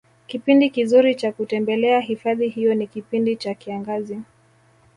kipindi 0.27 0.69
kizuri 0.69 1.15
Cha 1.15 1.31
kutembelea 1.31 1.99
hifadhi 1.99 2.49
hiyo 2.49 2.73
ni 2.75 2.87
kipindi 2.87 3.35
cha 3.35 3.53
kiangazi 3.55 4.19